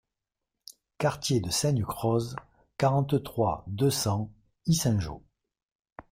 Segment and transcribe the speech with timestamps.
[0.97, 2.35] Quartier de Saignecroze,
[2.79, 4.31] quarante-trois, deux cents
[4.65, 5.21] Yssingeaux